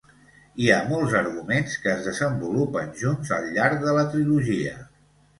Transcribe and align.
Hi 0.61 0.69
ha 0.75 0.77
molts 0.91 1.11
arguments 1.17 1.75
que 1.83 1.91
es 1.91 2.01
desenvolupen 2.07 2.89
junts 3.01 3.33
al 3.37 3.45
llarg 3.59 3.77
de 3.85 3.93
la 3.99 4.07
trilogia. 4.15 4.73